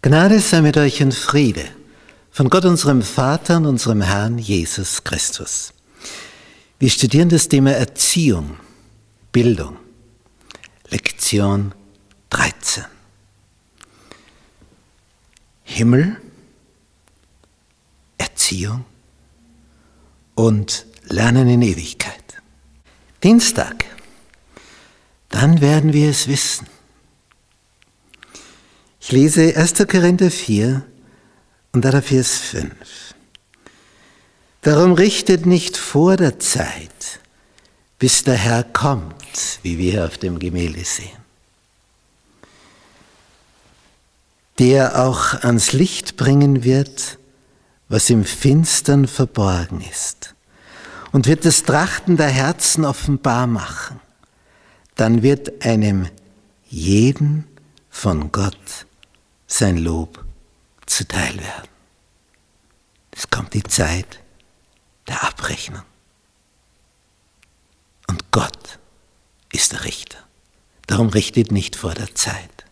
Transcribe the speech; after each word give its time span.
Gnade 0.00 0.38
sei 0.38 0.60
mit 0.60 0.76
euch 0.76 1.02
und 1.02 1.12
Friede 1.12 1.64
von 2.30 2.48
Gott 2.50 2.64
unserem 2.64 3.02
Vater 3.02 3.56
und 3.56 3.66
unserem 3.66 4.00
Herrn 4.00 4.38
Jesus 4.38 5.02
Christus. 5.02 5.72
Wir 6.78 6.88
studieren 6.88 7.28
das 7.28 7.48
Thema 7.48 7.72
Erziehung, 7.72 8.58
Bildung, 9.32 9.76
Lektion 10.88 11.74
13. 12.30 12.84
Himmel, 15.64 16.20
Erziehung 18.18 18.84
und 20.36 20.86
Lernen 21.08 21.48
in 21.48 21.62
Ewigkeit. 21.62 22.40
Dienstag, 23.24 23.84
dann 25.28 25.60
werden 25.60 25.92
wir 25.92 26.08
es 26.08 26.28
wissen. 26.28 26.68
Ich 29.08 29.12
lese 29.12 29.56
1. 29.56 29.86
Korinther 29.88 30.30
4 30.30 30.84
und 31.72 31.82
da 31.82 32.02
Vers 32.02 32.36
5. 32.36 32.70
Darum 34.60 34.92
richtet 34.92 35.46
nicht 35.46 35.78
vor 35.78 36.18
der 36.18 36.38
Zeit, 36.40 37.18
bis 37.98 38.22
der 38.24 38.34
Herr 38.34 38.64
kommt, 38.64 39.60
wie 39.62 39.78
wir 39.78 40.04
auf 40.04 40.18
dem 40.18 40.38
Gemälde 40.38 40.84
sehen. 40.84 41.16
Der 44.58 45.02
auch 45.02 45.42
ans 45.42 45.72
Licht 45.72 46.18
bringen 46.18 46.62
wird, 46.62 47.16
was 47.88 48.10
im 48.10 48.26
Finstern 48.26 49.08
verborgen 49.08 49.82
ist, 49.90 50.34
und 51.12 51.26
wird 51.26 51.46
das 51.46 51.62
Trachten 51.62 52.18
der 52.18 52.28
Herzen 52.28 52.84
offenbar 52.84 53.46
machen. 53.46 54.00
Dann 54.96 55.22
wird 55.22 55.64
einem 55.64 56.08
jeden 56.68 57.46
von 57.88 58.30
Gott 58.32 58.84
sein 59.48 59.78
Lob 59.78 60.24
zuteil 60.86 61.36
werden. 61.38 61.68
Es 63.10 63.28
kommt 63.28 63.54
die 63.54 63.64
Zeit 63.64 64.20
der 65.08 65.24
Abrechnung. 65.24 65.82
Und 68.06 68.30
Gott 68.30 68.78
ist 69.52 69.72
der 69.72 69.84
Richter. 69.84 70.18
Darum 70.86 71.08
richtet 71.08 71.50
nicht 71.50 71.74
vor 71.74 71.94
der 71.94 72.14
Zeit. 72.14 72.64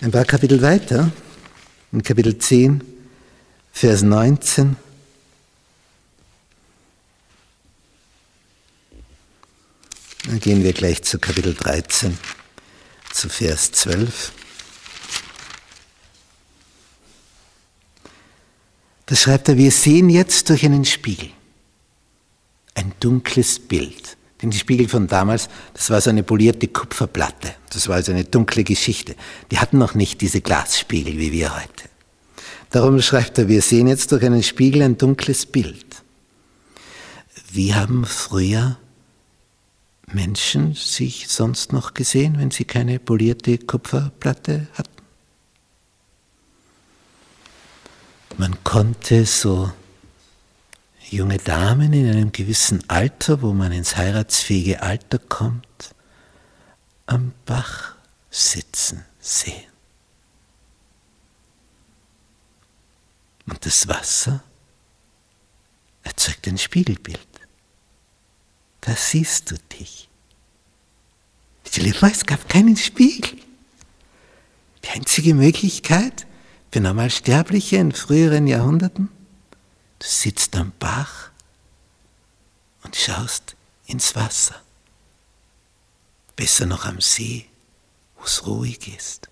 Ein 0.00 0.10
paar 0.10 0.24
Kapitel 0.24 0.60
weiter, 0.62 1.10
in 1.92 2.02
Kapitel 2.02 2.38
10, 2.38 2.82
Vers 3.72 4.02
19. 4.02 4.76
Dann 10.24 10.40
gehen 10.40 10.62
wir 10.62 10.72
gleich 10.72 11.02
zu 11.02 11.18
Kapitel 11.18 11.54
13, 11.54 12.18
zu 13.18 13.28
Vers 13.28 13.72
12. 13.72 14.32
Da 19.06 19.16
schreibt 19.16 19.48
er, 19.48 19.56
wir 19.56 19.72
sehen 19.72 20.08
jetzt 20.08 20.48
durch 20.50 20.64
einen 20.64 20.84
Spiegel 20.84 21.30
ein 22.74 22.92
dunkles 23.00 23.58
Bild. 23.58 24.16
Die 24.40 24.56
Spiegel 24.56 24.88
von 24.88 25.08
damals, 25.08 25.48
das 25.74 25.90
war 25.90 26.00
so 26.00 26.10
eine 26.10 26.22
polierte 26.22 26.68
Kupferplatte. 26.68 27.56
Das 27.70 27.88
war 27.88 27.96
also 27.96 28.12
eine 28.12 28.24
dunkle 28.24 28.62
Geschichte. 28.62 29.16
Die 29.50 29.58
hatten 29.58 29.78
noch 29.78 29.94
nicht 29.94 30.20
diese 30.20 30.40
Glasspiegel 30.40 31.18
wie 31.18 31.32
wir 31.32 31.56
heute. 31.56 31.88
Darum 32.70 33.02
schreibt 33.02 33.38
er, 33.38 33.48
wir 33.48 33.62
sehen 33.62 33.88
jetzt 33.88 34.12
durch 34.12 34.24
einen 34.24 34.44
Spiegel 34.44 34.82
ein 34.82 34.96
dunkles 34.96 35.44
Bild. 35.46 35.86
Wie 37.50 37.74
haben 37.74 38.04
früher 38.04 38.78
Menschen 40.12 40.74
sich 40.74 41.28
sonst 41.28 41.72
noch 41.72 41.94
gesehen, 41.94 42.38
wenn 42.38 42.50
sie 42.50 42.64
keine 42.64 42.98
polierte 42.98 43.58
Kupferplatte 43.58 44.68
hatten? 44.74 44.90
Man 48.36 48.62
konnte 48.64 49.26
so 49.26 49.72
junge 51.10 51.38
Damen 51.38 51.92
in 51.92 52.08
einem 52.08 52.32
gewissen 52.32 52.88
Alter, 52.88 53.42
wo 53.42 53.52
man 53.52 53.72
ins 53.72 53.96
heiratsfähige 53.96 54.82
Alter 54.82 55.18
kommt, 55.18 55.94
am 57.06 57.32
Bach 57.46 57.94
sitzen 58.30 59.04
sehen. 59.18 59.64
Und 63.46 63.64
das 63.64 63.88
Wasser 63.88 64.42
erzeugt 66.02 66.46
ein 66.46 66.58
Spiegelbild. 66.58 67.27
Da 68.88 68.96
siehst 68.96 69.50
du 69.50 69.56
dich. 69.78 70.08
Stell 71.66 71.84
dir 71.84 71.94
vor, 71.94 72.08
es 72.08 72.24
gab 72.24 72.48
keinen 72.48 72.74
Spiegel. 72.74 73.38
Die 74.82 74.88
einzige 74.88 75.34
Möglichkeit, 75.34 76.26
für 76.72 76.80
Normalsterbliche 76.80 77.76
in 77.76 77.92
früheren 77.92 78.46
Jahrhunderten? 78.46 79.10
Du 79.98 80.06
sitzt 80.06 80.56
am 80.56 80.72
Bach 80.78 81.30
und 82.82 82.96
schaust 82.96 83.56
ins 83.84 84.16
Wasser. 84.16 84.58
Besser 86.34 86.64
noch 86.64 86.86
am 86.86 87.02
See, 87.02 87.44
wo 88.16 88.24
es 88.24 88.46
ruhig 88.46 88.96
ist. 88.96 89.28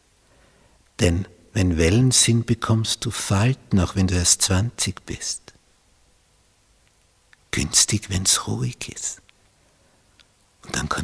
Denn 1.00 1.26
wenn 1.54 1.78
Wellen 1.78 2.10
sind, 2.10 2.44
bekommst 2.44 3.06
du 3.06 3.10
Falten, 3.10 3.80
auch 3.80 3.96
wenn 3.96 4.06
du 4.06 4.16
erst 4.16 4.42
20 4.42 5.06
bist. 5.06 5.54
Günstig, 7.52 8.10
wenn 8.10 8.24
es 8.24 8.46
ruhig 8.46 8.92
ist. 8.94 9.22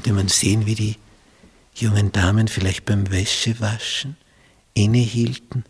Konnte 0.03 0.17
man 0.17 0.27
sehen, 0.27 0.67
wie 0.67 0.75
die 0.75 0.97
jungen 1.77 2.11
Damen 2.11 2.49
vielleicht 2.49 2.85
beim 2.87 3.13
Wäschewaschen 3.13 4.17
innehielten 4.75 5.65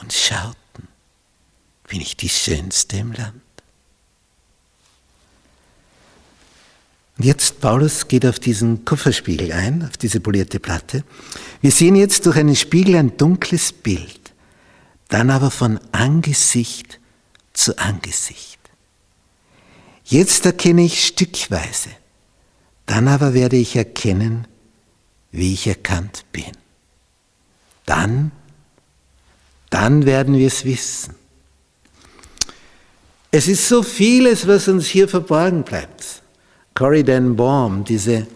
und 0.00 0.12
schauten, 0.12 0.88
bin 1.86 2.00
ich 2.00 2.16
die 2.16 2.28
Schönste 2.28 2.96
im 2.96 3.12
Land. 3.12 3.40
Und 7.18 7.24
jetzt, 7.24 7.60
Paulus 7.60 8.08
geht 8.08 8.26
auf 8.26 8.40
diesen 8.40 8.84
Kupferspiegel 8.84 9.52
ein, 9.52 9.84
auf 9.84 9.96
diese 9.96 10.18
polierte 10.18 10.58
Platte. 10.58 11.04
Wir 11.60 11.70
sehen 11.70 11.94
jetzt 11.94 12.26
durch 12.26 12.36
einen 12.36 12.56
Spiegel 12.56 12.96
ein 12.96 13.16
dunkles 13.16 13.72
Bild, 13.72 14.32
dann 15.06 15.30
aber 15.30 15.52
von 15.52 15.78
Angesicht 15.92 16.98
zu 17.52 17.78
Angesicht. 17.78 18.58
Jetzt 20.04 20.46
erkenne 20.46 20.82
ich 20.84 21.06
stückweise, 21.06 21.90
dann 22.88 23.06
aber 23.06 23.32
werde 23.34 23.56
ich 23.56 23.76
erkennen, 23.76 24.48
wie 25.30 25.52
ich 25.52 25.68
erkannt 25.68 26.24
bin. 26.32 26.52
Dann 27.86 28.32
dann 29.70 30.06
werden 30.06 30.36
wir 30.36 30.46
es 30.46 30.64
wissen. 30.64 31.14
Es 33.30 33.48
ist 33.48 33.68
so 33.68 33.82
vieles, 33.82 34.46
was 34.46 34.68
uns 34.68 34.86
hier 34.86 35.08
verborgen 35.08 35.62
bleibt. 35.62 36.22
Corrie 36.74 37.04
ten 37.04 37.36
Boom, 37.36 37.84
diese 37.84 38.26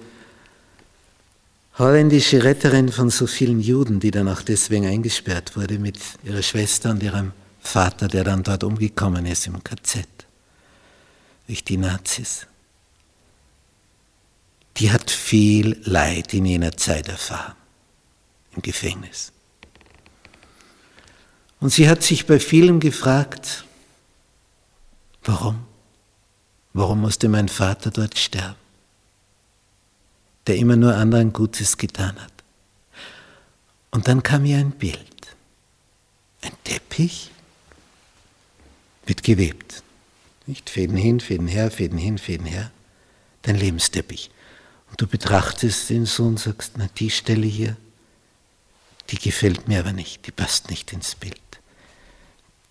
holländische 1.78 2.44
Retterin 2.44 2.90
von 2.90 3.08
so 3.08 3.26
vielen 3.26 3.60
Juden, 3.60 4.00
die 4.00 4.10
dann 4.10 4.28
auch 4.28 4.42
deswegen 4.42 4.86
eingesperrt 4.86 5.56
wurde 5.56 5.78
mit 5.78 5.98
ihrer 6.22 6.42
Schwester 6.42 6.90
und 6.90 7.02
ihrem 7.02 7.32
Vater, 7.60 8.08
der 8.08 8.24
dann 8.24 8.42
dort 8.42 8.64
umgekommen 8.64 9.24
ist 9.24 9.46
im 9.46 9.64
KZ 9.64 10.06
durch 11.46 11.64
die 11.64 11.78
Nazis. 11.78 12.46
Die 14.78 14.90
hat 14.90 15.10
viel 15.10 15.80
Leid 15.84 16.32
in 16.34 16.46
jener 16.46 16.76
Zeit 16.76 17.08
erfahren, 17.08 17.54
im 18.56 18.62
Gefängnis. 18.62 19.32
Und 21.60 21.70
sie 21.70 21.88
hat 21.88 22.02
sich 22.02 22.26
bei 22.26 22.40
vielen 22.40 22.80
gefragt, 22.80 23.64
warum? 25.22 25.64
Warum 26.74 27.02
musste 27.02 27.28
mein 27.28 27.48
Vater 27.48 27.90
dort 27.90 28.18
sterben, 28.18 28.56
der 30.46 30.56
immer 30.56 30.76
nur 30.76 30.96
anderen 30.96 31.32
Gutes 31.32 31.76
getan 31.76 32.18
hat? 32.18 32.32
Und 33.90 34.08
dann 34.08 34.22
kam 34.22 34.46
ihr 34.46 34.58
ein 34.58 34.72
Bild. 34.72 35.36
Ein 36.40 36.52
Teppich 36.64 37.30
wird 39.06 39.22
gewebt. 39.22 39.82
Nicht 40.46 40.70
Fäden 40.70 40.96
hin, 40.96 41.20
Fäden 41.20 41.46
her, 41.46 41.70
Fäden 41.70 41.98
hin, 41.98 42.18
Fäden 42.18 42.46
her. 42.46 42.72
Dein 43.42 43.56
Lebensteppich. 43.56 44.30
Und 44.92 45.00
du 45.00 45.06
betrachtest 45.08 45.90
den 45.90 46.06
so 46.06 46.24
und 46.24 46.38
sagst, 46.38 46.74
na 46.76 46.88
die 46.96 47.10
Stelle 47.10 47.46
hier, 47.46 47.76
die 49.10 49.18
gefällt 49.18 49.66
mir 49.66 49.80
aber 49.80 49.92
nicht, 49.92 50.26
die 50.26 50.30
passt 50.30 50.70
nicht 50.70 50.92
ins 50.92 51.16
Bild 51.16 51.40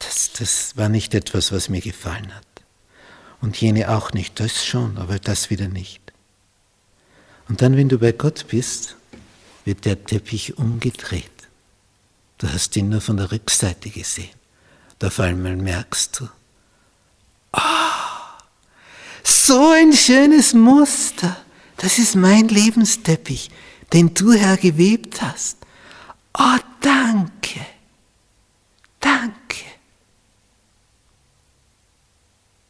das, 0.04 0.32
das 0.34 0.78
war 0.78 0.90
nicht 0.90 1.14
etwas, 1.14 1.52
was 1.52 1.70
mir 1.70 1.82
gefallen 1.82 2.34
hat. 2.34 2.46
Und 3.40 3.60
jene 3.60 3.90
auch 3.90 4.14
nicht, 4.14 4.40
das 4.40 4.66
schon, 4.66 4.98
aber 4.98 5.20
das 5.20 5.50
wieder 5.50 5.68
nicht. 5.68 6.02
Und 7.48 7.62
dann, 7.62 7.76
wenn 7.76 7.90
du 7.90 7.98
bei 7.98 8.12
Gott 8.12 8.46
bist, 8.50 8.96
wird 9.66 9.86
der 9.86 10.04
Teppich 10.04 10.58
umgedreht. 10.58 11.26
Du 12.38 12.48
hast 12.52 12.76
ihn 12.76 12.90
nur 12.90 13.02
von 13.02 13.18
der 13.18 13.32
Rückseite 13.32 13.90
gesehen. 13.90 14.30
Da 15.00 15.08
auf 15.08 15.20
einmal 15.20 15.56
merkst 15.56 16.20
du, 16.20 16.30
oh, 17.54 17.60
so 19.24 19.72
ein 19.72 19.94
schönes 19.94 20.54
Muster. 20.54 21.38
Das 21.82 21.98
ist 21.98 22.16
mein 22.16 22.48
Lebensteppich, 22.48 23.50
den 23.92 24.14
du, 24.14 24.34
Herr, 24.34 24.56
gewebt 24.56 25.20
hast. 25.24 25.58
Oh, 26.38 26.58
danke. 26.80 27.60
Danke. 29.00 29.66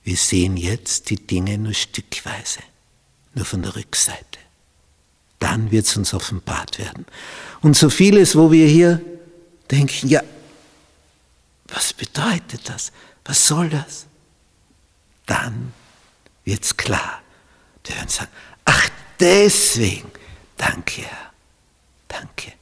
Wir 0.06 0.16
sehen 0.16 0.56
jetzt 0.56 1.10
die 1.10 1.18
Dinge 1.18 1.58
nur 1.58 1.74
stückweise, 1.74 2.62
nur 3.34 3.44
von 3.44 3.62
der 3.62 3.75
Rückseite. 3.75 4.40
Dann 5.40 5.72
wird 5.72 5.88
es 5.88 5.98
uns 5.98 6.13
offenbart 6.13 6.80
werden. 6.80 7.06
Und 7.62 7.75
so 7.75 7.90
vieles, 7.90 8.38
wo 8.38 8.50
wir 8.50 8.66
hier 8.66 9.02
denken, 9.69 10.08
ja, 10.08 10.24
was 11.68 11.92
bedeutet 11.92 12.69
das? 12.69 12.94
Was 13.25 13.46
soll 13.46 13.69
das? 13.69 14.06
Dann 15.25 15.74
wird 16.46 16.63
es 16.63 16.78
klar. 16.78 17.22
Wir 17.84 17.96
werden 17.98 18.10
sagen, 18.10 18.31
ach, 18.63 18.90
deswegen, 19.22 20.12
danke 20.58 21.04
Herr, 21.04 21.32
danke. 22.08 22.54